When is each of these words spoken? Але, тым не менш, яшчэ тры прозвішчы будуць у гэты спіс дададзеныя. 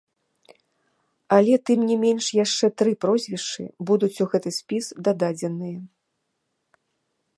Але, 1.37 1.55
тым 1.69 1.79
не 1.89 1.97
менш, 2.05 2.25
яшчэ 2.45 2.65
тры 2.83 2.91
прозвішчы 3.05 3.63
будуць 3.91 4.13
у 4.25 4.29
гэты 4.33 4.49
спіс 4.59 4.85
дададзеныя. 5.09 5.77